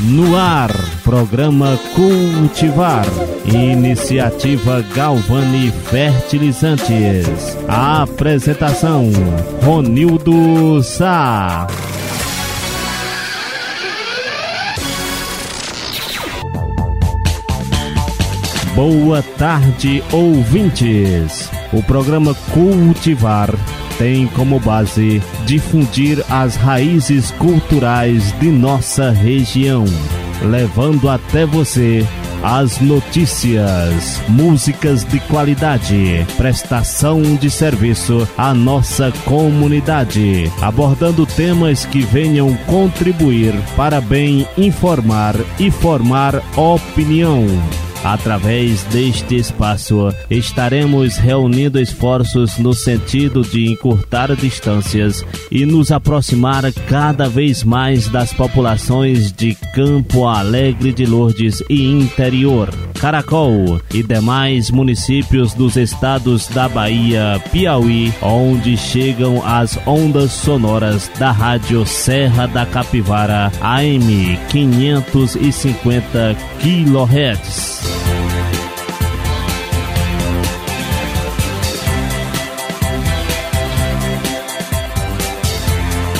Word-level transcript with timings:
No 0.00 0.36
ar, 0.36 0.70
programa 1.02 1.76
Cultivar. 1.92 3.04
Iniciativa 3.44 4.80
Galvani 4.94 5.72
Fertilizantes. 5.90 7.56
Apresentação: 7.66 9.10
Ronildo 9.60 10.82
Sá. 10.84 11.66
Boa 18.76 19.20
tarde, 19.36 20.04
ouvintes. 20.12 21.50
O 21.72 21.82
programa 21.82 22.34
Cultivar 22.54 23.50
tem 23.98 24.26
como 24.28 24.60
base 24.60 25.20
difundir 25.44 26.24
as 26.30 26.56
raízes 26.56 27.32
culturais 27.32 28.32
de 28.38 28.48
nossa 28.48 29.10
região, 29.10 29.84
levando 30.42 31.08
até 31.08 31.44
você 31.44 32.06
as 32.42 32.80
notícias, 32.80 34.22
músicas 34.28 35.04
de 35.04 35.18
qualidade, 35.20 36.24
prestação 36.36 37.20
de 37.34 37.50
serviço 37.50 38.28
à 38.38 38.54
nossa 38.54 39.12
comunidade, 39.24 40.50
abordando 40.62 41.26
temas 41.26 41.84
que 41.84 42.00
venham 42.00 42.54
contribuir 42.66 43.54
para 43.76 44.00
bem 44.00 44.46
informar 44.56 45.34
e 45.58 45.70
formar 45.70 46.36
opinião. 46.56 47.44
Através 48.04 48.84
deste 48.84 49.36
espaço, 49.36 50.14
estaremos 50.30 51.16
reunindo 51.16 51.80
esforços 51.80 52.56
no 52.58 52.72
sentido 52.72 53.42
de 53.42 53.66
encurtar 53.70 54.34
distâncias 54.36 55.24
e 55.50 55.66
nos 55.66 55.90
aproximar 55.90 56.72
cada 56.88 57.28
vez 57.28 57.64
mais 57.64 58.08
das 58.08 58.32
populações 58.32 59.32
de 59.32 59.54
Campo 59.74 60.26
Alegre 60.26 60.92
de 60.92 61.04
Lourdes 61.06 61.62
e 61.68 61.90
interior, 61.90 62.70
Caracol 63.00 63.80
e 63.92 64.02
demais 64.02 64.70
municípios 64.70 65.54
dos 65.54 65.76
estados 65.76 66.46
da 66.48 66.68
Bahia, 66.68 67.42
Piauí, 67.50 68.12
onde 68.22 68.76
chegam 68.76 69.44
as 69.44 69.78
ondas 69.86 70.32
sonoras 70.32 71.10
da 71.18 71.30
Rádio 71.30 71.84
Serra 71.86 72.46
da 72.46 72.64
Capivara 72.64 73.52
AM 73.60 74.38
550 74.50 76.36
kHz. 76.60 77.77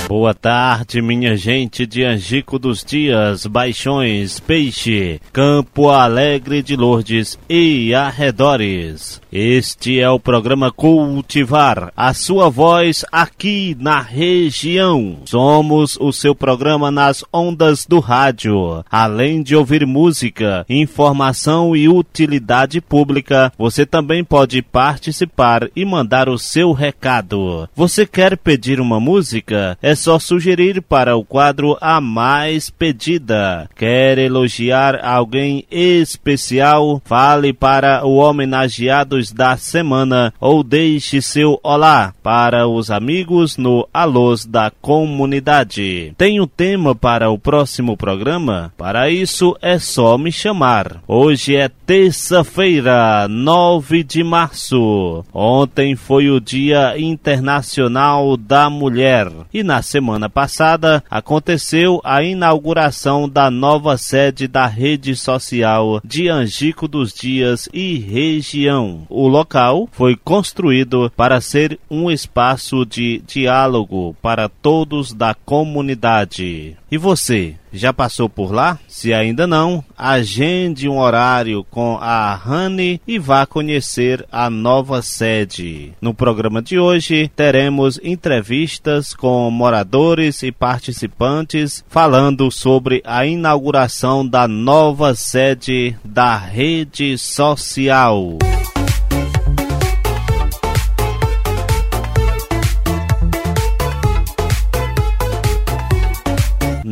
Boa 0.09 0.33
tarde, 0.33 1.03
minha 1.03 1.37
gente 1.37 1.85
de 1.85 2.03
Angico 2.03 2.59
dos 2.59 2.83
Dias, 2.83 3.45
Baixões, 3.45 4.41
Peixe, 4.41 5.21
Campo 5.35 5.91
Alegre 5.91 6.63
de 6.63 6.75
Lourdes 6.75 7.39
e 7.47 7.93
arredores. 7.93 9.21
Este 9.31 10.01
é 10.01 10.09
o 10.09 10.19
programa 10.19 10.73
Cultivar, 10.73 11.93
a 11.95 12.15
sua 12.15 12.49
voz 12.49 13.05
aqui 13.13 13.77
na 13.79 14.01
região. 14.01 15.19
Somos 15.27 15.99
o 16.01 16.11
seu 16.11 16.35
programa 16.35 16.91
nas 16.91 17.23
ondas 17.31 17.85
do 17.85 18.01
rádio. 18.01 18.83
Além 18.91 19.43
de 19.43 19.55
ouvir 19.55 19.85
música, 19.87 20.65
informação 20.71 21.77
e 21.77 21.87
utilidade 21.87 22.81
pública, 22.81 23.53
você 23.59 23.85
também 23.85 24.25
pode 24.25 24.63
participar 24.63 25.69
e 25.77 25.85
mandar 25.85 26.31
o 26.31 26.39
seu 26.39 26.73
recado. 26.73 27.69
Você 27.77 28.07
quer 28.07 28.39
pedir 28.39 28.81
uma 28.81 28.99
música? 28.99 29.77
É 29.83 29.98
só 29.99 30.19
sugerir 30.19 30.81
para 30.81 31.17
o 31.17 31.25
quadro 31.25 31.77
A 31.81 32.01
Mais 32.01 32.71
Pedida. 32.71 33.69
Quer 33.77 34.19
elogiar 34.19 35.05
alguém 35.05 35.65
especial? 35.71 37.03
Fale 37.05 37.53
para 37.53 38.07
o 38.07 38.17
homenageados 38.17 39.33
da 39.33 39.57
semana 39.57 40.33
ou 40.41 40.63
deixe 40.63 41.21
seu 41.21 41.59
olá 41.63 42.15
para 42.23 42.69
os 42.69 42.91
amigos 42.91 43.57
no 43.57 43.89
Alôs 43.93 44.47
da 44.47 44.71
Comunidade. 44.71 46.15
Tem 46.17 46.41
um 46.41 46.47
tema 46.47 46.95
para 46.95 47.29
o 47.31 47.39
próximo 47.39 47.97
programa? 47.97 48.73
Para 48.79 49.11
isso 49.11 49.57
é 49.61 49.79
só 49.79 50.17
me 50.17 50.31
chamar. 50.31 51.03
Hoje 51.09 51.57
é 51.57 51.69
terça-feira, 51.69 53.27
9 53.29 54.05
de 54.05 54.23
março. 54.23 55.25
Ontem 55.35 55.97
foi 55.97 56.31
o 56.31 56.41
Dia 56.41 56.99
Internacional 56.99 58.37
da 58.37 58.71
Mulher 58.71 59.29
e 59.53 59.63
na 59.63 59.83
semana 59.89 60.29
passada 60.29 61.03
aconteceu 61.11 62.01
a 62.05 62.23
inauguração 62.23 63.29
da 63.29 63.51
nova 63.51 63.97
sede 63.97 64.47
da 64.47 64.67
rede 64.67 65.17
social 65.17 66.01
de 66.05 66.29
Angico 66.29 66.87
dos 66.87 67.13
Dias 67.13 67.69
e 67.73 67.99
região. 67.99 69.07
O 69.09 69.27
local 69.27 69.89
foi 69.91 70.15
construído 70.15 71.11
para 71.17 71.41
ser 71.41 71.79
um 71.91 72.11
espaço 72.11 72.85
de 72.85 73.23
diálogo 73.27 74.15
para 74.21 74.49
todos 74.49 75.13
da 75.13 75.35
comunidade. 75.35 76.77
E 76.91 76.99
você, 76.99 77.57
já 77.73 77.93
passou 77.93 78.29
por 78.29 78.53
lá? 78.53 78.79
Se 78.89 79.13
ainda 79.13 79.47
não, 79.47 79.85
agende 79.97 80.89
um 80.89 80.99
horário 80.99 81.65
com 81.71 81.99
a 82.01 82.35
Rani 82.35 83.01
e 83.07 83.19
vá 83.19 83.47
conhecer 83.47 84.27
a 84.31 84.51
nova 84.51 85.03
sede. 85.03 85.93
No 86.01 86.15
programa 86.15 86.61
de 86.63 86.79
hoje, 86.79 87.31
teremos 87.35 88.01
entrevistas 88.03 89.15
com 89.15 89.51
moradores 89.51 90.43
e 90.43 90.53
participantes 90.53 91.85
falando 91.89 92.51
sobre 92.51 93.03
a 93.05 93.27
inauguração 93.27 94.27
da 94.27 94.49
nova 94.49 95.15
sede 95.15 95.97
da 96.05 96.37
rede 96.37 97.17
social. 97.19 98.39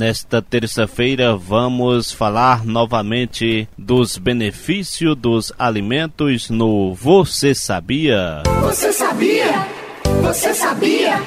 Nesta 0.07 0.41
terça-feira 0.41 1.37
vamos 1.37 2.13
falar 2.13 2.65
novamente 2.65 3.69
dos 3.77 4.17
benefícios 4.17 5.17
dos 5.17 5.53
alimentos 5.59 6.49
no 6.49 6.95
Você 6.95 7.53
Sabia? 7.53 8.45
Você 8.63 8.93
sabia? 8.93 9.67
Você 10.23 10.55
sabia? 10.55 11.21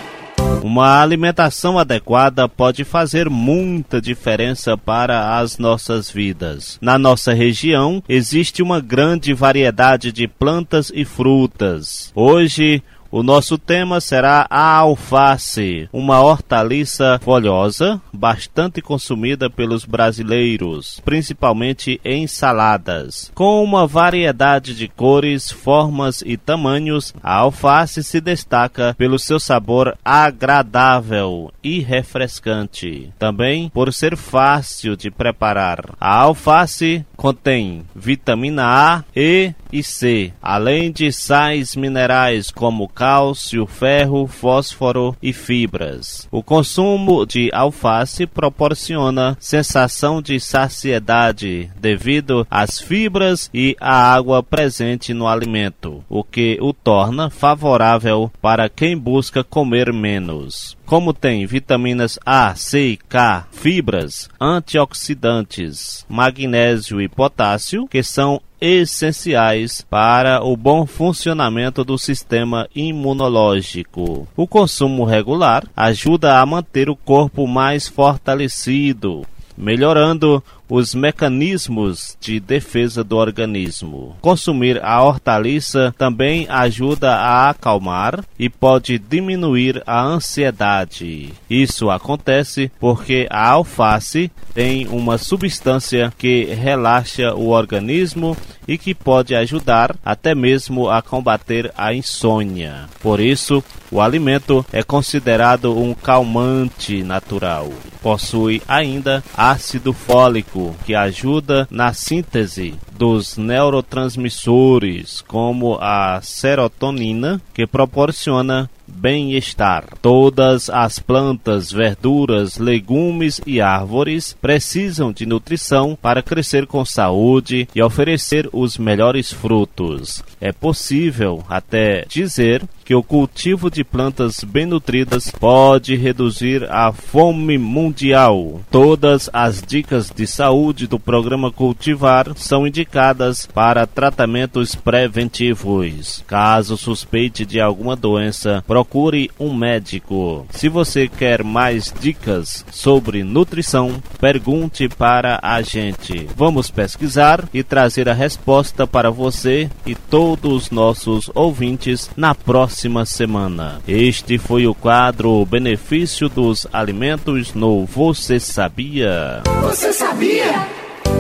Uma 0.64 1.02
alimentação 1.02 1.78
adequada 1.78 2.48
pode 2.48 2.86
fazer 2.86 3.30
muita 3.30 4.00
diferença 4.00 4.78
para 4.78 5.38
as 5.38 5.58
nossas 5.58 6.10
vidas. 6.10 6.78
Na 6.82 6.98
nossa 6.98 7.34
região 7.34 8.02
existe 8.08 8.64
uma 8.64 8.80
grande 8.80 9.34
variedade 9.34 10.12
de 10.14 10.26
plantas 10.26 10.90
e 10.96 11.04
frutas. 11.04 12.14
Hoje, 12.16 12.82
o 13.12 13.24
nosso 13.24 13.58
tema 13.58 14.00
será 14.00 14.46
a 14.50 14.78
alface, 14.78 15.90
uma 15.92 16.22
hortaliça 16.22 17.20
folhosa, 17.24 18.02
bastante 18.14 18.82
consumida 18.82 19.50
pelos 19.50 19.86
brasileiros, 19.86 21.02
principalmente 21.04 22.00
em 22.06 22.28
saladas. 22.28 23.32
Com 23.34 23.64
uma 23.64 23.88
variedade 23.88 24.76
de 24.76 24.88
cores, 24.88 25.52
formas 25.52 26.22
e 26.26 26.38
tamanhos, 26.38 27.14
a 27.24 27.36
alface 27.36 28.04
se 28.04 28.22
destaca 28.22 28.96
pelo 28.98 29.18
seu 29.18 29.40
sabor 29.40 29.98
agradável 30.04 31.52
e 31.64 31.80
refrescante. 31.80 33.12
Também 33.18 33.70
por 33.70 33.94
ser 33.94 34.16
fácil 34.16 34.96
de 34.96 35.10
preparar. 35.10 35.96
A 36.00 36.16
alface 36.16 37.06
contém 37.16 37.84
vitamina 37.96 38.66
A, 38.66 39.04
E 39.16 39.54
e 39.72 39.84
C, 39.84 40.34
além 40.42 40.92
de 40.92 41.12
sais 41.12 41.76
minerais 41.76 42.50
como 42.52 42.88
cálcio, 43.00 43.66
ferro, 43.66 44.28
fósforo 44.28 45.16
e 45.24 45.32
fibras. 45.32 46.28
O 46.30 46.44
consumo 46.44 47.26
de 47.26 47.50
alface 47.54 48.28
proporciona 48.28 49.38
sensação 49.40 50.22
de 50.22 50.38
saciedade 50.38 51.72
devido 51.80 52.46
às 52.52 52.82
fibras 52.82 53.50
e 53.54 53.74
à 53.80 54.14
água 54.14 54.44
presente 54.44 55.14
no 55.14 55.30
alimento, 55.30 56.04
o 56.10 56.26
que 56.26 56.58
o 56.60 56.74
torna 56.74 57.30
favorável 57.30 58.30
para 58.42 58.68
quem 58.68 58.98
busca 58.98 59.46
comer 59.46 59.94
menos 59.94 60.78
como 60.90 61.14
tem 61.14 61.46
vitaminas 61.46 62.18
A, 62.26 62.56
C 62.56 62.94
e 62.94 62.98
K, 62.98 63.46
fibras, 63.52 64.28
antioxidantes, 64.42 66.04
magnésio 66.10 67.00
e 67.00 67.08
potássio, 67.08 67.88
que 67.88 68.02
são 68.02 68.42
essenciais 68.60 69.86
para 69.88 70.44
o 70.44 70.58
bom 70.58 70.88
funcionamento 70.88 71.84
do 71.84 71.96
sistema 71.96 72.68
imunológico. 72.74 74.28
O 74.36 74.48
consumo 74.48 75.06
regular 75.06 75.64
ajuda 75.78 76.40
a 76.40 76.46
manter 76.48 76.90
o 76.90 76.96
corpo 76.96 77.46
mais 77.46 77.88
fortalecido, 77.88 79.28
melhorando 79.56 80.44
os 80.70 80.94
mecanismos 80.94 82.16
de 82.22 82.40
defesa 82.40 83.04
do 83.04 83.18
organismo. 83.18 84.16
Consumir 84.22 84.80
a 84.84 85.02
hortaliça 85.04 85.94
também 85.98 86.46
ajuda 86.48 87.16
a 87.16 87.50
acalmar 87.50 88.24
e 88.38 88.48
pode 88.50 89.00
diminuir 89.00 89.82
a 89.86 90.02
ansiedade. 90.02 91.34
Isso 91.50 91.90
acontece 91.90 92.72
porque 92.80 93.28
a 93.30 93.50
alface 93.50 94.32
tem 94.54 94.88
uma 94.88 95.18
substância 95.18 96.14
que 96.18 96.46
relaxa 96.46 97.34
o 97.34 97.50
organismo 97.50 98.38
e 98.68 98.78
que 98.78 98.94
pode 98.94 99.34
ajudar 99.34 99.96
até 100.06 100.36
mesmo 100.36 100.90
a 100.90 101.02
combater 101.02 101.72
a 101.76 101.92
insônia. 101.94 102.88
Por 103.02 103.20
isso, 103.20 103.64
o 103.92 104.00
alimento 104.00 104.64
é 104.72 104.84
considerado 104.84 105.76
um 105.76 105.96
calmante 105.96 107.02
natural. 107.02 107.70
Possui 108.02 108.62
ainda 108.68 109.24
ácido 109.36 109.92
fólico, 109.92 110.59
que 110.86 110.96
ajuda 110.96 111.68
na 111.70 111.94
síntese 111.94 112.74
dos 112.98 113.38
neurotransmissores, 113.38 115.22
como 115.22 115.78
a 115.82 116.20
serotonina, 116.22 117.42
que 117.54 117.66
proporciona 117.68 118.70
bem-estar. 118.94 119.86
Todas 120.02 120.70
as 120.70 121.00
plantas, 121.00 121.72
verduras, 121.72 122.58
legumes 122.58 123.40
e 123.46 123.62
árvores 123.62 124.36
precisam 124.42 125.12
de 125.12 125.26
nutrição 125.26 125.98
para 126.02 126.22
crescer 126.22 126.66
com 126.66 126.84
saúde 126.84 127.68
e 127.74 127.82
oferecer 127.82 128.50
os 128.52 128.78
melhores 128.78 129.32
frutos. 129.32 130.24
É 130.42 130.52
possível 130.52 131.44
até 131.48 132.06
dizer 132.10 132.64
que 132.90 132.96
o 132.96 133.04
cultivo 133.04 133.70
de 133.70 133.84
plantas 133.84 134.44
bem 134.44 134.66
nutridas 134.66 135.30
pode 135.30 135.96
reduzir 135.96 136.68
a 136.72 136.92
fome 136.92 137.56
mundial. 137.56 138.62
Todas 138.72 139.30
as 139.32 139.62
dicas 139.62 140.10
de 140.10 140.26
saúde 140.26 140.88
do 140.88 141.00
programa 141.00 141.52
Cultivar 141.52 142.34
são 142.36 142.66
indicadas 142.66 143.46
para 143.46 143.86
tratamentos 143.86 144.74
preventivos. 144.74 146.24
Caso 146.26 146.76
suspeite 146.78 147.46
de 147.46 147.62
alguma 147.62 147.96
doença, 147.96 148.64
procure 148.80 149.30
um 149.38 149.54
médico. 149.54 150.48
Se 150.52 150.70
você 150.70 151.10
quer 151.10 151.44
mais 151.44 151.94
dicas 152.00 152.66
sobre 152.72 153.26
nutrição, 153.26 154.02
pergunte 154.22 154.88
para 154.88 155.38
a 155.44 155.62
gente. 155.62 156.30
Vamos 156.34 156.72
pesquisar 156.72 157.44
e 157.54 157.62
trazer 157.62 158.08
a 158.08 158.14
resposta 158.14 158.88
para 158.88 159.12
você 159.12 159.70
e 159.86 159.96
todos 159.96 160.50
os 160.50 160.72
nossos 160.72 161.30
ouvintes 161.36 162.10
na 162.16 162.34
próxima 162.34 163.06
semana. 163.06 163.82
Este 163.86 164.38
foi 164.38 164.66
o 164.66 164.74
quadro 164.74 165.46
Benefício 165.46 166.30
dos 166.30 166.66
Alimentos 166.72 167.54
no 167.54 167.86
Você 167.86 168.40
Sabia? 168.40 169.42
Você 169.62 169.92
sabia? 169.92 170.68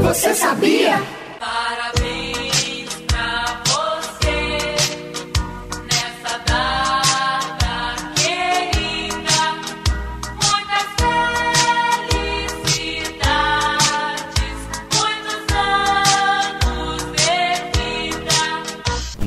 Você 0.01 0.33
sabia? 0.33 1.18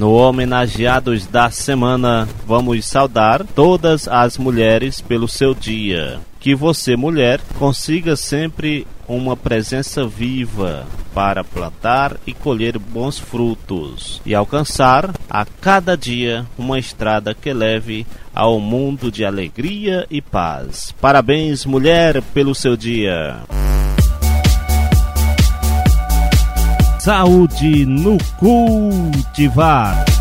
No 0.03 0.15
Homenageados 0.15 1.29
da 1.29 1.49
Semana, 1.49 2.29
vamos 2.45 2.85
saudar 2.85 3.47
todas 3.55 4.09
as 4.09 4.37
mulheres 4.37 5.01
pelo 5.01 5.29
seu 5.29 5.55
dia. 5.55 6.19
Que 6.41 6.57
você, 6.57 6.97
mulher, 6.97 7.41
consiga 7.57 8.17
sempre 8.17 8.85
uma 9.07 9.37
presença 9.37 10.05
viva 10.05 10.85
para 11.15 11.45
plantar 11.45 12.17
e 12.27 12.35
colher 12.35 12.81
bons 12.81 13.17
frutos 13.17 14.21
e 14.27 14.35
alcançar 14.35 15.15
a 15.31 15.45
cada 15.45 15.97
dia 15.97 16.45
uma 16.59 16.81
estrada 16.81 17.33
que 17.33 17.53
leve 17.53 18.05
ao 18.35 18.59
mundo 18.59 19.09
de 19.09 19.25
alegria 19.25 20.05
e 20.11 20.21
paz. 20.21 20.93
Parabéns, 21.01 21.65
mulher, 21.65 22.21
pelo 22.35 22.57
seu 22.57 22.77
dia. 22.77 23.39
Saúde 27.03 27.85
no 27.85 28.17
cultivar. 28.39 30.12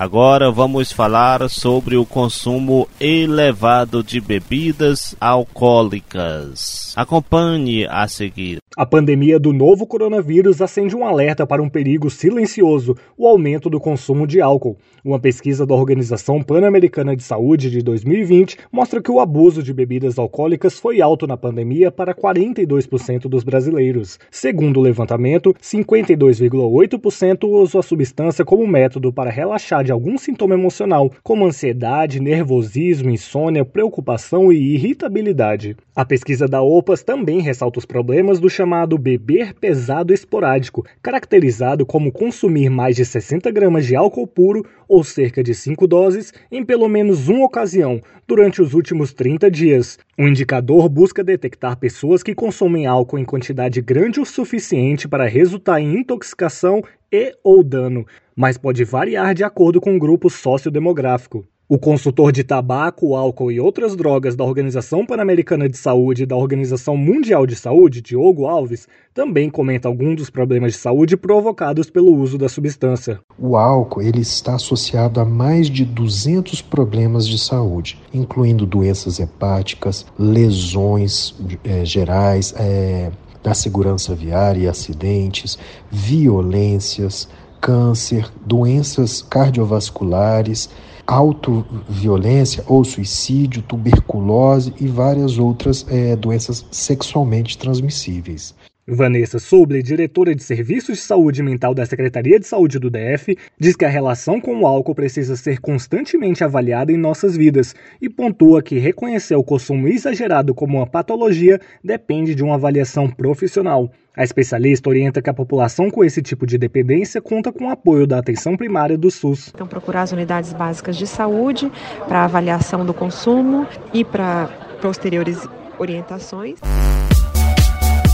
Agora 0.00 0.50
vamos 0.50 0.90
falar 0.90 1.46
sobre 1.50 1.94
o 1.94 2.06
consumo 2.06 2.88
elevado 2.98 4.02
de 4.02 4.18
bebidas 4.18 5.14
alcoólicas. 5.20 6.94
Acompanhe 6.96 7.86
a 7.86 8.08
seguir. 8.08 8.60
A 8.76 8.86
pandemia 8.86 9.38
do 9.38 9.52
novo 9.52 9.86
coronavírus 9.86 10.62
acende 10.62 10.96
um 10.96 11.04
alerta 11.04 11.46
para 11.46 11.62
um 11.62 11.68
perigo 11.68 12.08
silencioso: 12.08 12.96
o 13.18 13.26
aumento 13.26 13.68
do 13.68 13.78
consumo 13.78 14.26
de 14.26 14.40
álcool. 14.40 14.78
Uma 15.04 15.18
pesquisa 15.18 15.66
da 15.66 15.74
Organização 15.74 16.42
Pan-Americana 16.42 17.16
de 17.16 17.22
Saúde 17.22 17.70
de 17.70 17.82
2020 17.82 18.58
mostra 18.70 19.02
que 19.02 19.10
o 19.10 19.18
abuso 19.18 19.62
de 19.62 19.74
bebidas 19.74 20.18
alcoólicas 20.18 20.78
foi 20.78 21.00
alto 21.00 21.26
na 21.26 21.36
pandemia 21.36 21.90
para 21.90 22.14
42% 22.14 23.22
dos 23.22 23.42
brasileiros. 23.42 24.18
Segundo 24.30 24.78
o 24.78 24.82
levantamento, 24.82 25.54
52,8% 25.60 27.48
usam 27.48 27.80
a 27.80 27.82
substância 27.82 28.44
como 28.44 28.66
método 28.66 29.12
para 29.12 29.30
relaxar 29.30 29.82
de 29.82 29.89
algum 29.90 30.16
sintoma 30.18 30.54
emocional, 30.54 31.10
como 31.22 31.46
ansiedade, 31.46 32.20
nervosismo, 32.20 33.10
insônia, 33.10 33.64
preocupação 33.64 34.52
e 34.52 34.74
irritabilidade. 34.74 35.76
A 35.94 36.04
pesquisa 36.04 36.46
da 36.46 36.62
OPAS 36.62 37.02
também 37.02 37.40
ressalta 37.40 37.78
os 37.78 37.84
problemas 37.84 38.40
do 38.40 38.48
chamado 38.48 38.96
beber 38.96 39.54
pesado 39.54 40.14
esporádico, 40.14 40.86
caracterizado 41.02 41.84
como 41.84 42.12
consumir 42.12 42.70
mais 42.70 42.96
de 42.96 43.04
60 43.04 43.50
gramas 43.50 43.86
de 43.86 43.96
álcool 43.96 44.26
puro 44.26 44.64
ou 44.88 45.04
cerca 45.04 45.42
de 45.42 45.54
5 45.54 45.86
doses 45.86 46.32
em 46.50 46.64
pelo 46.64 46.88
menos 46.88 47.28
uma 47.28 47.44
ocasião 47.44 48.00
durante 48.26 48.62
os 48.62 48.74
últimos 48.74 49.12
30 49.12 49.50
dias. 49.50 49.98
O 50.18 50.26
indicador 50.26 50.88
busca 50.88 51.24
detectar 51.24 51.76
pessoas 51.76 52.22
que 52.22 52.34
consomem 52.34 52.86
álcool 52.86 53.18
em 53.18 53.24
quantidade 53.24 53.80
grande 53.80 54.20
o 54.20 54.24
suficiente 54.24 55.08
para 55.08 55.28
resultar 55.28 55.80
em 55.80 55.98
intoxicação 55.98 56.82
e 57.12 57.34
ou 57.42 57.62
dano, 57.62 58.06
mas 58.36 58.56
pode 58.56 58.84
variar 58.84 59.34
de 59.34 59.44
acordo 59.44 59.80
com 59.80 59.96
o 59.96 59.98
grupo 59.98 60.30
sociodemográfico. 60.30 61.44
O 61.72 61.78
consultor 61.78 62.32
de 62.32 62.42
tabaco, 62.42 63.14
álcool 63.14 63.52
e 63.52 63.60
outras 63.60 63.94
drogas 63.94 64.34
da 64.34 64.42
Organização 64.42 65.06
Pan-Americana 65.06 65.68
de 65.68 65.76
Saúde 65.76 66.24
e 66.24 66.26
da 66.26 66.34
Organização 66.34 66.96
Mundial 66.96 67.46
de 67.46 67.54
Saúde, 67.54 68.02
Diogo 68.02 68.48
Alves, 68.48 68.88
também 69.14 69.48
comenta 69.48 69.86
alguns 69.86 70.16
dos 70.16 70.30
problemas 70.30 70.72
de 70.72 70.78
saúde 70.78 71.16
provocados 71.16 71.88
pelo 71.88 72.12
uso 72.12 72.36
da 72.36 72.48
substância. 72.48 73.20
O 73.38 73.56
álcool 73.56 74.02
ele 74.02 74.20
está 74.20 74.56
associado 74.56 75.20
a 75.20 75.24
mais 75.24 75.70
de 75.70 75.84
200 75.84 76.60
problemas 76.60 77.28
de 77.28 77.38
saúde, 77.38 78.02
incluindo 78.12 78.66
doenças 78.66 79.20
hepáticas, 79.20 80.04
lesões 80.18 81.36
é, 81.62 81.84
gerais, 81.84 82.52
é, 82.58 83.12
da 83.42 83.54
segurança 83.54 84.14
viária 84.14 84.62
e 84.62 84.68
acidentes, 84.68 85.58
violências, 85.90 87.28
câncer, 87.60 88.30
doenças 88.44 89.22
cardiovasculares 89.22 90.68
autoviolência 91.10 92.62
ou 92.68 92.84
suicídio, 92.84 93.62
tuberculose 93.62 94.72
e 94.80 94.86
várias 94.86 95.38
outras 95.38 95.84
é, 95.88 96.14
doenças 96.14 96.64
sexualmente 96.70 97.58
transmissíveis. 97.58 98.54
Vanessa 98.90 99.38
Soble, 99.38 99.82
diretora 99.82 100.34
de 100.34 100.42
Serviços 100.42 100.98
de 100.98 101.04
Saúde 101.04 101.42
Mental 101.42 101.72
da 101.72 101.86
Secretaria 101.86 102.40
de 102.40 102.46
Saúde 102.46 102.78
do 102.78 102.90
DF, 102.90 103.36
diz 103.58 103.76
que 103.76 103.84
a 103.84 103.88
relação 103.88 104.40
com 104.40 104.60
o 104.60 104.66
álcool 104.66 104.94
precisa 104.94 105.36
ser 105.36 105.60
constantemente 105.60 106.42
avaliada 106.42 106.90
em 106.90 106.96
nossas 106.96 107.36
vidas 107.36 107.74
e 108.02 108.08
pontua 108.08 108.62
que 108.62 108.78
reconhecer 108.78 109.36
o 109.36 109.44
consumo 109.44 109.86
exagerado 109.86 110.54
como 110.54 110.78
uma 110.78 110.86
patologia 110.86 111.60
depende 111.84 112.34
de 112.34 112.42
uma 112.42 112.56
avaliação 112.56 113.08
profissional. 113.08 113.90
A 114.16 114.24
especialista 114.24 114.88
orienta 114.88 115.22
que 115.22 115.30
a 115.30 115.34
população 115.34 115.88
com 115.88 116.02
esse 116.02 116.20
tipo 116.20 116.44
de 116.44 116.58
dependência 116.58 117.22
conta 117.22 117.52
com 117.52 117.66
o 117.66 117.70
apoio 117.70 118.06
da 118.06 118.18
atenção 118.18 118.56
primária 118.56 118.98
do 118.98 119.10
SUS. 119.10 119.52
Então, 119.54 119.68
procurar 119.68 120.02
as 120.02 120.12
unidades 120.12 120.52
básicas 120.52 120.96
de 120.96 121.06
saúde 121.06 121.70
para 122.08 122.24
avaliação 122.24 122.84
do 122.84 122.92
consumo 122.92 123.66
e 123.94 124.04
para 124.04 124.48
posteriores 124.82 125.48
orientações. 125.78 126.58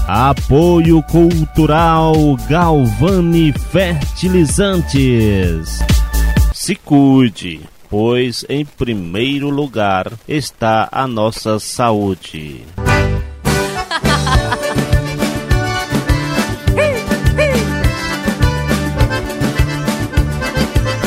Apoio 0.08 1.02
Cultural 1.02 2.14
Galvani 2.48 3.52
Fertilizantes. 3.52 5.80
Se 6.54 6.76
cuide, 6.76 7.62
pois 7.90 8.44
em 8.48 8.64
primeiro 8.64 9.50
lugar 9.50 10.12
está 10.28 10.88
a 10.92 11.08
nossa 11.08 11.58
saúde. 11.58 12.64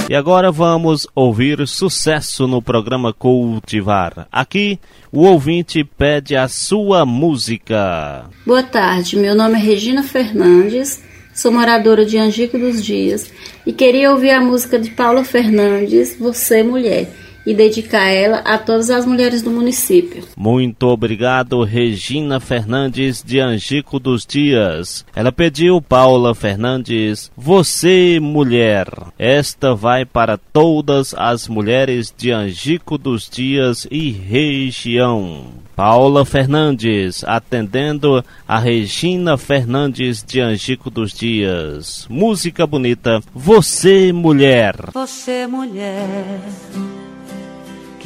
E 0.10 0.16
agora 0.16 0.52
vamos 0.52 1.06
ouvir 1.14 1.68
sucesso 1.68 2.48
no 2.48 2.64
programa 2.64 3.14
Cultivar. 3.14 4.28
Aqui, 4.32 4.80
o 5.12 5.20
ouvinte 5.20 5.84
pede 5.84 6.36
a 6.36 6.48
sua 6.48 7.06
música. 7.06 8.26
Boa 8.44 8.64
tarde, 8.64 9.16
meu 9.16 9.36
nome 9.36 9.54
é 9.54 9.62
Regina 9.62 10.02
Fernandes, 10.02 11.00
sou 11.32 11.52
moradora 11.52 12.04
de 12.08 12.18
Angico 12.18 12.58
dos 12.58 12.84
Dias 12.84 13.32
e 13.68 13.72
queria 13.72 14.12
ouvir 14.12 14.32
a 14.32 14.42
música 14.42 14.80
de 14.80 14.90
Paula 14.90 15.24
Fernandes, 15.24 16.18
Você 16.20 16.64
Mulher 16.64 17.08
e 17.46 17.54
dedicar 17.54 18.10
ela 18.10 18.38
a 18.40 18.58
todas 18.58 18.90
as 18.90 19.06
mulheres 19.06 19.42
do 19.42 19.50
município. 19.50 20.24
Muito 20.36 20.88
obrigado, 20.88 21.64
Regina 21.64 22.40
Fernandes 22.40 23.24
de 23.24 23.40
Angico 23.40 24.00
dos 24.00 24.26
Dias. 24.26 25.06
Ela 25.16 25.32
pediu 25.32 25.82
Paula 25.82 26.36
Fernandes, 26.36 27.32
você 27.36 28.20
mulher. 28.22 28.88
Esta 29.18 29.74
vai 29.74 30.06
para 30.06 30.38
todas 30.38 31.14
as 31.14 31.48
mulheres 31.48 32.14
de 32.16 32.32
Angico 32.32 32.98
dos 32.98 33.30
Dias 33.30 33.88
e 33.90 34.12
região. 34.12 35.48
Paula 35.76 36.26
Fernandes, 36.26 37.24
atendendo 37.24 38.24
a 38.46 38.60
Regina 38.60 39.38
Fernandes 39.38 40.22
de 40.22 40.42
Angico 40.42 40.90
dos 40.90 41.14
Dias. 41.14 42.06
Música 42.10 42.68
bonita, 42.68 43.22
Você 43.34 44.12
Mulher. 44.12 44.76
Você 44.94 45.48
Mulher 45.48 46.42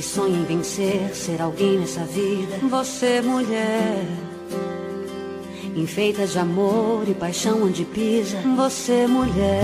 que 0.04 0.10
sonha 0.10 0.38
em 0.38 0.44
vencer, 0.44 1.16
ser 1.16 1.42
alguém 1.42 1.80
nessa 1.80 2.04
vida. 2.04 2.58
Você, 2.70 3.22
mulher, 3.22 4.06
enfeita 5.78 6.28
de 6.28 6.38
amor 6.38 7.08
e 7.08 7.14
paixão 7.14 7.64
onde 7.64 7.86
pisa. 7.86 8.38
Você, 8.58 9.08
mulher, 9.08 9.62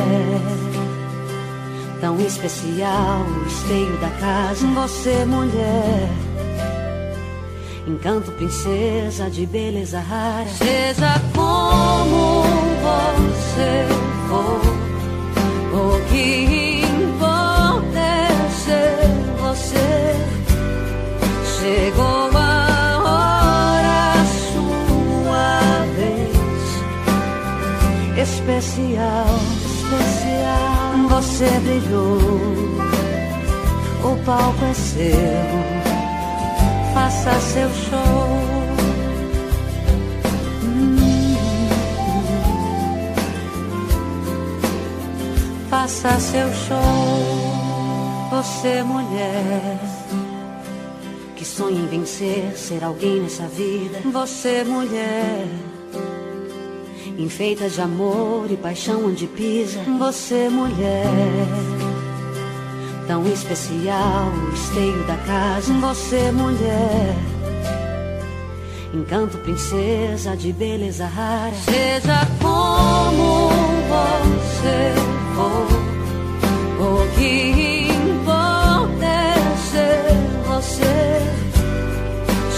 tão 2.00 2.18
especial, 2.22 3.20
o 3.22 3.48
esteio 3.48 3.98
da 3.98 4.10
casa. 4.12 4.66
Você, 4.66 5.26
mulher, 5.26 6.10
encanto 7.86 8.32
princesa 8.32 9.30
de 9.30 9.46
beleza 9.46 10.00
rara. 10.00 10.48
Seja 10.48 11.22
como 11.36 12.44
você 12.82 13.86
for, 14.30 14.69
Especial, 28.60 29.26
especial. 29.64 31.08
Você 31.08 31.46
brilhou, 31.62 32.18
o 34.04 34.26
palco 34.26 34.66
é 34.66 34.74
seu. 34.74 35.16
Faça 36.94 37.40
seu 37.40 37.70
show. 37.70 38.28
Hum. 40.62 41.38
Faça 45.70 46.20
seu 46.20 46.54
show, 46.54 48.30
você 48.30 48.84
mulher 48.84 49.80
que 51.38 51.46
sonha 51.46 51.80
em 51.80 51.88
vencer, 51.88 52.58
ser 52.58 52.84
alguém 52.84 53.22
nessa 53.22 53.48
vida. 53.48 54.02
Você, 54.12 54.66
mulher, 54.66 55.48
enfeita 57.20 57.70
de 57.70 57.82
amor 57.82 58.50
e 58.50 58.56
paixão 58.56 59.06
onde 59.06 59.28
pisa. 59.28 59.82
Você, 60.00 60.48
mulher, 60.50 61.06
tão 63.08 63.28
especial, 63.28 64.32
o 64.50 64.54
esteio 64.54 65.04
da 65.04 65.18
casa. 65.18 65.74
Você, 65.74 66.32
mulher, 66.32 67.16
encanto 68.94 69.38
princesa 69.40 70.36
de 70.38 70.54
beleza 70.54 71.08
rara. 71.08 71.54
Seja 71.66 72.26
como 72.42 73.50
você 73.90 74.94
for, 75.36 75.68
o 76.86 77.18
que 77.18 77.90
importa 77.92 79.06
é 79.06 79.58
ser 79.72 80.16
você. 80.48 81.20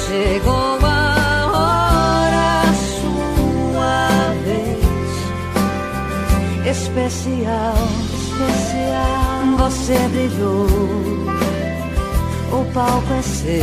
Chegou 0.05 0.80
Especial, 6.71 7.73
especial. 8.15 9.57
Você 9.57 9.97
brilhou, 10.07 10.67
o 12.49 12.65
palco 12.73 13.13
é 13.13 13.21
seu. 13.21 13.61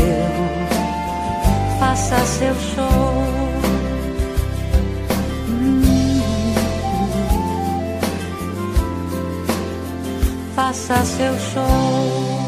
Faça 1.81 2.19
seu 2.27 2.55
show. 2.55 3.25
Faça 10.55 11.03
seu 11.07 11.35
show. 11.39 12.39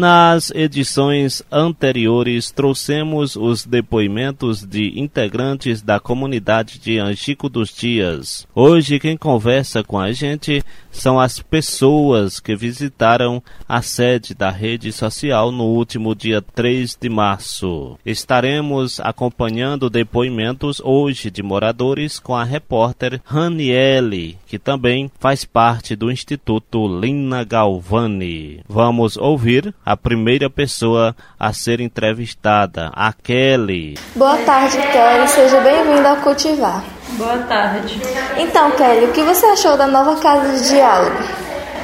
Nas 0.00 0.50
edições 0.52 1.42
anteriores, 1.52 2.50
trouxemos 2.50 3.36
os 3.36 3.66
depoimentos 3.66 4.64
de 4.64 4.98
integrantes 4.98 5.82
da 5.82 6.00
comunidade 6.00 6.78
de 6.78 6.98
Anchico 6.98 7.50
dos 7.50 7.68
Dias. 7.68 8.46
Hoje, 8.54 8.98
quem 8.98 9.14
conversa 9.14 9.84
com 9.84 9.98
a 9.98 10.10
gente 10.10 10.64
são 10.90 11.18
as 11.18 11.40
pessoas 11.40 12.40
que 12.40 12.54
visitaram 12.54 13.42
a 13.68 13.82
sede 13.82 14.34
da 14.34 14.50
rede 14.50 14.92
social 14.92 15.50
no 15.50 15.64
último 15.64 16.14
dia 16.14 16.42
3 16.42 16.96
de 17.00 17.08
março. 17.08 17.98
Estaremos 18.04 19.00
acompanhando 19.00 19.90
depoimentos 19.90 20.80
hoje 20.82 21.30
de 21.30 21.42
moradores 21.42 22.18
com 22.18 22.36
a 22.36 22.44
repórter 22.44 23.20
Raniele, 23.24 24.38
que 24.46 24.58
também 24.58 25.10
faz 25.18 25.44
parte 25.44 25.94
do 25.96 26.10
Instituto 26.10 26.86
Lina 27.00 27.44
Galvani. 27.44 28.62
Vamos 28.68 29.16
ouvir 29.16 29.74
a 29.84 29.96
primeira 29.96 30.50
pessoa 30.50 31.14
a 31.38 31.52
ser 31.52 31.80
entrevistada, 31.80 32.90
a 32.94 33.12
Kelly. 33.12 33.94
Boa 34.14 34.36
tarde, 34.38 34.76
Kelly. 34.76 35.28
Seja 35.28 35.60
bem-vinda 35.60 36.10
ao 36.10 36.16
Cultivar. 36.18 36.99
Boa 37.18 37.38
tarde. 37.48 38.00
Então, 38.38 38.70
Kelly, 38.72 39.06
o 39.06 39.12
que 39.12 39.22
você 39.22 39.46
achou 39.46 39.76
da 39.76 39.86
nova 39.86 40.16
casa 40.16 40.58
de 40.58 40.68
diálogo? 40.68 41.16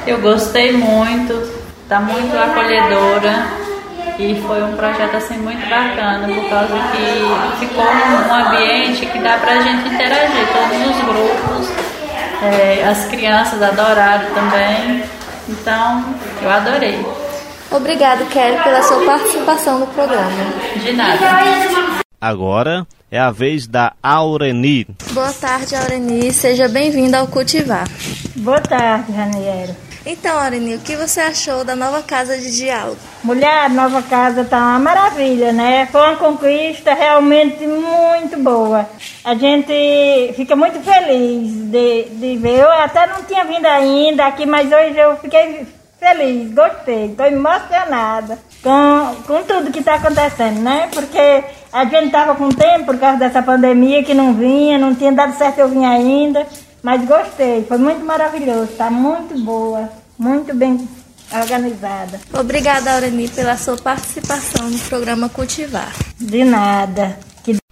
Eu 0.05 0.21
gostei 0.21 0.71
muito, 0.71 1.33
está 1.83 1.99
muito 1.99 2.35
acolhedora 2.37 3.47
e 4.19 4.41
foi 4.47 4.63
um 4.63 4.75
projeto 4.75 5.15
assim 5.15 5.37
muito 5.37 5.69
bacana 5.69 6.27
por 6.27 6.49
causa 6.49 6.73
que 6.91 7.65
ficou 7.65 7.83
um 7.83 8.33
ambiente 8.33 9.05
que 9.05 9.19
dá 9.19 9.37
para 9.37 9.53
a 9.53 9.59
gente 9.59 9.89
interagir, 9.89 10.47
todos 10.47 10.87
os 10.87 11.03
grupos, 11.03 11.71
é, 12.41 12.87
as 12.87 13.05
crianças 13.05 13.61
adoraram 13.61 14.25
também, 14.33 15.03
então 15.47 16.05
eu 16.41 16.49
adorei. 16.49 17.05
Obrigado, 17.69 18.25
Kelly, 18.29 18.57
pela 18.63 18.81
sua 18.81 19.05
participação 19.05 19.79
no 19.79 19.87
programa. 19.87 20.31
De 20.77 20.93
nada. 20.93 21.19
Agora 22.19 22.87
é 23.09 23.19
a 23.19 23.31
vez 23.31 23.67
da 23.67 23.93
Aureni. 24.03 24.87
Boa 25.11 25.31
tarde, 25.31 25.75
Aureni. 25.75 26.31
Seja 26.33 26.67
bem-vinda 26.67 27.19
ao 27.19 27.27
Cultivar. 27.27 27.87
Boa 28.35 28.59
tarde, 28.59 29.11
Raniero. 29.11 29.75
Então, 30.05 30.39
Aureni, 30.39 30.75
o 30.75 30.79
que 30.79 30.95
você 30.95 31.19
achou 31.19 31.65
da 31.65 31.75
nova 31.75 32.01
casa 32.01 32.37
de 32.37 32.55
diálogo? 32.55 32.97
Mulher, 33.23 33.65
a 33.65 33.69
nova 33.69 34.01
casa 34.01 34.45
tá 34.45 34.57
uma 34.57 34.79
maravilha, 34.79 35.51
né? 35.51 35.85
Foi 35.87 36.01
uma 36.01 36.15
conquista 36.15 36.93
realmente 36.93 37.65
muito 37.67 38.37
boa. 38.41 38.89
A 39.23 39.35
gente 39.35 40.33
fica 40.35 40.55
muito 40.55 40.79
feliz 40.79 41.51
de, 41.51 42.03
de 42.09 42.37
ver. 42.37 42.59
Eu 42.59 42.71
até 42.71 43.05
não 43.07 43.23
tinha 43.23 43.43
vindo 43.43 43.65
ainda 43.65 44.25
aqui, 44.25 44.45
mas 44.45 44.71
hoje 44.71 44.97
eu 44.97 45.17
fiquei 45.17 45.67
feliz, 45.99 46.53
gostei, 46.53 47.05
estou 47.07 47.25
emocionada 47.25 48.37
com, 48.63 49.15
com 49.25 49.43
tudo 49.43 49.71
que 49.71 49.79
está 49.79 49.95
acontecendo, 49.95 50.61
né? 50.61 50.89
Porque 50.93 51.43
a 51.71 51.85
gente 51.85 52.05
estava 52.07 52.35
com 52.35 52.49
tempo 52.49 52.85
por 52.85 52.99
causa 52.99 53.19
dessa 53.19 53.41
pandemia 53.41 54.03
que 54.03 54.13
não 54.13 54.33
vinha, 54.33 54.77
não 54.77 54.95
tinha 54.95 55.11
dado 55.11 55.37
certo 55.37 55.59
eu 55.59 55.69
vir 55.69 55.85
ainda, 55.85 56.45
mas 56.81 57.05
gostei, 57.05 57.65
foi 57.65 57.77
muito 57.77 58.05
maravilhoso, 58.05 58.71
está 58.71 58.89
muito 58.89 59.37
boa, 59.43 59.89
muito 60.17 60.53
bem 60.53 60.87
organizada. 61.33 62.19
Obrigada, 62.33 62.93
Aureni, 62.93 63.27
pela 63.27 63.57
sua 63.57 63.77
participação 63.77 64.69
no 64.69 64.79
programa 64.79 65.27
Cultivar. 65.29 65.93
De 66.17 66.43
nada. 66.43 67.17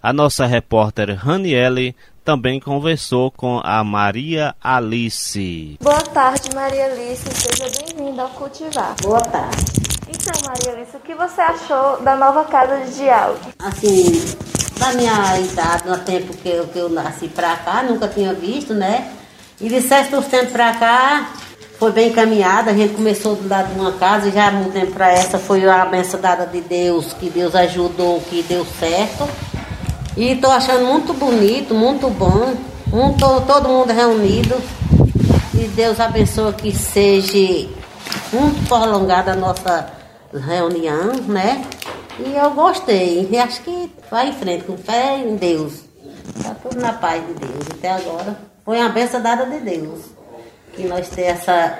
A 0.01 0.13
nossa 0.13 0.45
repórter 0.45 1.15
Raniele 1.15 1.95
também 2.25 2.59
conversou 2.59 3.29
com 3.29 3.61
a 3.63 3.83
Maria 3.83 4.55
Alice. 4.59 5.77
Boa 5.79 6.01
tarde, 6.01 6.49
Maria 6.55 6.85
Alice. 6.85 7.23
Seja 7.31 7.69
bem-vinda 7.85 8.23
ao 8.23 8.29
Cultivar. 8.29 8.95
Boa 9.03 9.21
tarde. 9.21 9.63
Então, 10.09 10.33
Maria 10.49 10.71
Alice, 10.71 10.97
o 10.97 10.99
que 11.01 11.13
você 11.13 11.39
achou 11.39 12.01
da 12.01 12.15
nova 12.15 12.45
casa 12.45 12.77
de 12.77 12.95
diálogo? 12.95 13.39
Assim, 13.59 14.35
da 14.79 14.93
minha 14.93 15.39
idade, 15.39 15.87
no 15.87 15.99
tempo 15.99 16.35
que 16.35 16.49
eu, 16.49 16.67
que 16.67 16.79
eu 16.79 16.89
nasci 16.89 17.27
pra 17.27 17.55
cá, 17.57 17.83
nunca 17.83 18.07
tinha 18.07 18.33
visto, 18.33 18.73
né? 18.73 19.11
E 19.61 19.69
de 19.69 19.79
certo 19.81 20.19
tempo 20.23 20.51
pra 20.51 20.73
cá, 20.73 21.29
foi 21.77 21.91
bem 21.91 22.09
encaminhada. 22.09 22.71
A 22.71 22.73
gente 22.73 22.95
começou 22.95 23.35
do 23.35 23.47
lado 23.47 23.71
de 23.71 23.79
uma 23.79 23.91
casa 23.91 24.29
e 24.29 24.31
já 24.31 24.47
há 24.47 24.51
muito 24.51 24.73
tempo 24.73 24.93
para 24.93 25.11
essa 25.11 25.37
foi 25.37 25.63
a 25.69 25.85
benção 25.85 26.19
dada 26.19 26.47
de 26.47 26.61
Deus, 26.61 27.13
que 27.13 27.29
Deus 27.29 27.53
ajudou, 27.53 28.19
que 28.21 28.41
deu 28.41 28.65
certo. 28.65 29.29
E 30.17 30.31
estou 30.31 30.51
achando 30.51 30.85
muito 30.85 31.13
bonito, 31.13 31.73
muito 31.73 32.09
bom. 32.09 32.53
Muito, 32.87 33.41
todo 33.41 33.67
mundo 33.67 33.91
reunido. 33.91 34.55
E 35.53 35.67
Deus 35.69 35.99
abençoe 35.99 36.53
que 36.53 36.71
seja 36.75 37.69
muito 38.31 38.67
prolongada 38.67 39.33
a 39.33 39.35
nossa 39.35 39.91
reunião, 40.33 41.13
né? 41.27 41.65
E 42.19 42.35
eu 42.35 42.51
gostei. 42.51 43.27
E 43.29 43.37
acho 43.37 43.61
que 43.61 43.91
vai 44.09 44.29
em 44.29 44.33
frente, 44.33 44.63
com 44.63 44.77
fé 44.77 45.17
em 45.17 45.35
Deus. 45.35 45.81
Está 46.35 46.53
tudo 46.55 46.79
na 46.79 46.93
paz 46.93 47.25
de 47.27 47.33
Deus. 47.33 47.67
Até 47.71 47.91
agora 47.91 48.37
foi 48.63 48.79
uma 48.79 48.89
benção 48.89 49.21
dada 49.21 49.45
de 49.45 49.59
Deus 49.59 50.15
que 50.75 50.87
nós 50.87 51.07
temos 51.09 51.31
essa 51.31 51.79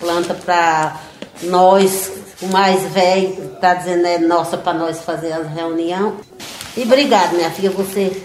planta 0.00 0.34
para 0.34 0.96
nós, 1.44 2.10
o 2.40 2.46
mais 2.46 2.82
velho, 2.92 3.52
está 3.54 3.74
dizendo 3.74 4.06
é 4.06 4.18
nossa 4.18 4.56
para 4.56 4.72
nós 4.72 5.02
fazer 5.02 5.32
a 5.32 5.42
reunião. 5.42 6.16
E 6.76 6.82
obrigado, 6.82 7.34
minha 7.34 7.50
filha, 7.50 7.70
você. 7.70 8.22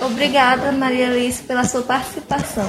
Obrigada, 0.00 0.70
Maria 0.72 1.08
Alice, 1.08 1.42
pela 1.42 1.64
sua 1.64 1.82
participação. 1.82 2.68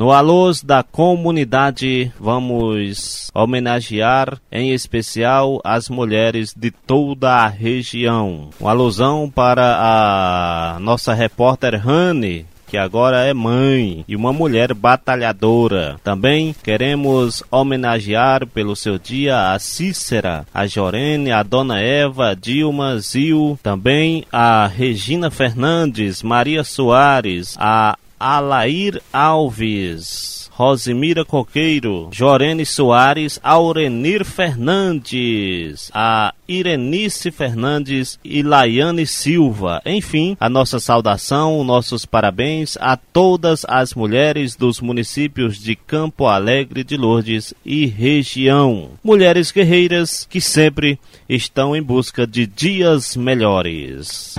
No 0.00 0.12
Alôs 0.12 0.62
da 0.62 0.82
Comunidade, 0.82 2.10
vamos 2.18 3.30
homenagear 3.34 4.40
em 4.50 4.72
especial 4.72 5.60
as 5.62 5.90
mulheres 5.90 6.54
de 6.56 6.70
toda 6.70 7.30
a 7.30 7.46
região. 7.46 8.48
Uma 8.58 8.70
alusão 8.70 9.28
para 9.28 9.76
a 9.78 10.80
nossa 10.80 11.12
repórter 11.12 11.78
Rani, 11.78 12.46
que 12.66 12.78
agora 12.78 13.26
é 13.26 13.34
mãe 13.34 14.02
e 14.08 14.16
uma 14.16 14.32
mulher 14.32 14.72
batalhadora. 14.72 16.00
Também 16.02 16.56
queremos 16.62 17.42
homenagear 17.50 18.46
pelo 18.46 18.74
seu 18.74 18.98
dia 18.98 19.52
a 19.52 19.58
Cícera, 19.58 20.46
a 20.54 20.66
Jorene, 20.66 21.30
a 21.30 21.42
Dona 21.42 21.78
Eva, 21.78 22.34
Dilma, 22.34 22.98
Zil, 23.00 23.58
também 23.62 24.24
a 24.32 24.66
Regina 24.66 25.30
Fernandes, 25.30 26.22
Maria 26.22 26.64
Soares, 26.64 27.54
a 27.60 27.98
Alair 28.20 29.00
Alves, 29.10 30.50
Rosimira 30.52 31.24
Coqueiro, 31.24 32.10
Jorene 32.12 32.66
Soares, 32.66 33.40
Aurenir 33.42 34.26
Fernandes, 34.26 35.90
a 35.94 36.34
Irenice 36.46 37.30
Fernandes 37.30 38.18
e 38.22 38.42
Laiane 38.42 39.06
Silva. 39.06 39.80
Enfim, 39.86 40.36
a 40.38 40.50
nossa 40.50 40.78
saudação, 40.78 41.64
nossos 41.64 42.04
parabéns 42.04 42.76
a 42.78 42.94
todas 42.94 43.64
as 43.66 43.94
mulheres 43.94 44.54
dos 44.54 44.82
municípios 44.82 45.56
de 45.56 45.74
Campo 45.74 46.26
Alegre 46.26 46.84
de 46.84 46.98
Lourdes 46.98 47.54
e 47.64 47.86
região. 47.86 48.90
Mulheres 49.02 49.50
guerreiras 49.50 50.26
que 50.28 50.42
sempre 50.42 50.98
estão 51.26 51.74
em 51.74 51.82
busca 51.82 52.26
de 52.26 52.46
dias 52.46 53.16
melhores. 53.16 54.34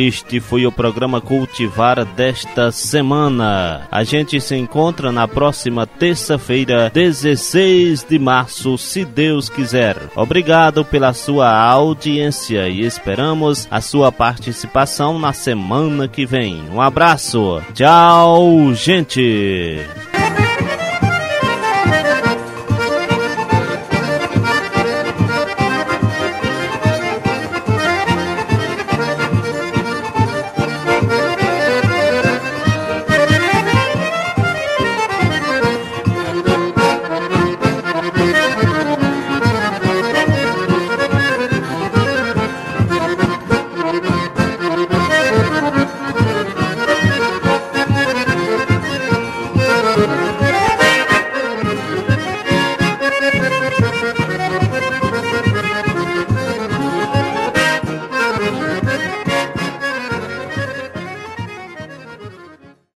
Este 0.00 0.40
foi 0.40 0.64
o 0.66 0.72
programa 0.72 1.20
Cultivar 1.20 2.06
desta 2.06 2.72
semana. 2.72 3.86
A 3.90 4.02
gente 4.02 4.40
se 4.40 4.56
encontra 4.56 5.12
na 5.12 5.28
próxima 5.28 5.86
terça-feira, 5.86 6.90
16 6.94 8.06
de 8.08 8.18
março, 8.18 8.78
se 8.78 9.04
Deus 9.04 9.50
quiser. 9.50 9.98
Obrigado 10.16 10.86
pela 10.86 11.12
sua 11.12 11.54
audiência 11.54 12.66
e 12.66 12.80
esperamos 12.80 13.68
a 13.70 13.82
sua 13.82 14.10
participação 14.10 15.18
na 15.18 15.34
semana 15.34 16.08
que 16.08 16.24
vem. 16.24 16.64
Um 16.72 16.80
abraço. 16.80 17.60
Tchau, 17.74 18.72
gente. 18.72 19.86